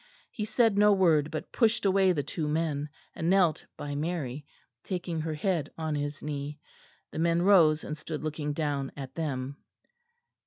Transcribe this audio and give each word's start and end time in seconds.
He 0.31 0.45
said 0.45 0.79
no 0.79 0.93
word 0.93 1.29
but 1.29 1.51
pushed 1.51 1.85
away 1.85 2.11
the 2.11 2.23
two 2.23 2.47
men, 2.47 2.89
and 3.13 3.29
knelt 3.29 3.67
by 3.77 3.93
Mary, 3.93 4.47
taking 4.83 5.21
her 5.21 5.35
head 5.35 5.69
on 5.77 5.93
his 5.93 6.23
knee. 6.23 6.59
The 7.11 7.19
men 7.19 7.43
rose 7.43 7.83
and 7.83 7.95
stood 7.95 8.23
looking 8.23 8.51
down 8.53 8.91
at 8.97 9.13
them. 9.13 9.57